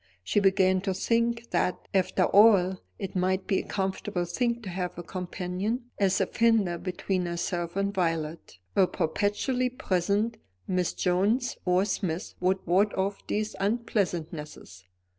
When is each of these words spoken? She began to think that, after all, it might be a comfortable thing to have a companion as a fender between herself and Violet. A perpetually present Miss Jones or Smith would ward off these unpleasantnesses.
She 0.23 0.39
began 0.39 0.81
to 0.81 0.95
think 0.95 1.51
that, 1.51 1.87
after 1.93 2.23
all, 2.23 2.79
it 2.97 3.15
might 3.15 3.45
be 3.45 3.59
a 3.59 3.63
comfortable 3.63 4.25
thing 4.25 4.59
to 4.63 4.69
have 4.71 4.97
a 4.97 5.03
companion 5.03 5.91
as 5.99 6.19
a 6.19 6.25
fender 6.25 6.79
between 6.79 7.27
herself 7.27 7.75
and 7.75 7.93
Violet. 7.93 8.57
A 8.75 8.87
perpetually 8.87 9.69
present 9.69 10.37
Miss 10.67 10.93
Jones 10.93 11.55
or 11.65 11.85
Smith 11.85 12.33
would 12.39 12.65
ward 12.65 12.95
off 12.95 13.27
these 13.27 13.55
unpleasantnesses. 13.59 14.85